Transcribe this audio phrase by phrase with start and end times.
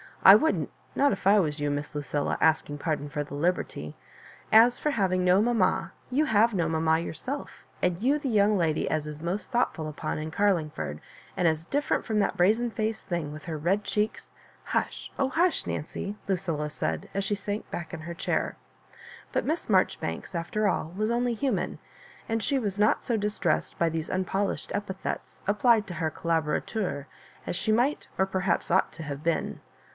[0.23, 3.95] "I wouldn't, not if I was you, Miss Lucilla, asking pardon for the liberty:
[4.51, 8.89] as for having no mamma, you have no mamma yourself, and you the young lady
[8.89, 10.99] as is most thought upon in parlingford,
[11.37, 14.29] and as different from that brazen ^ced thing, with her red cheeks ^"
[14.73, 18.55] Hush, oh hush, Nancy," Lucilla said, as she sank back in her cnair;
[19.31, 21.77] but Miss Marjoribanks, after all, was only hupan,
[22.27, 27.05] and she was not so distressed by these unpolished epithets applied to her coUoiorateuf
[27.45, 29.59] as she might or perhaps ought to have been.